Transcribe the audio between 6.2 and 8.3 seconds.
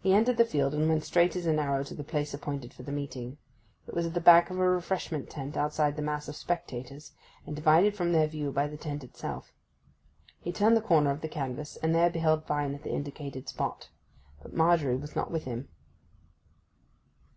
of spectators, and divided from their